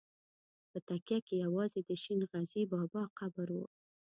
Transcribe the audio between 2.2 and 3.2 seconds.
غزي بابا